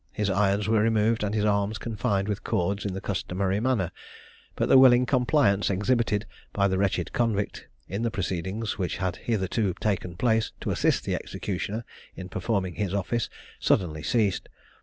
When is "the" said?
2.95-3.01, 4.67-4.79, 6.67-6.79, 8.01-8.09, 11.05-11.13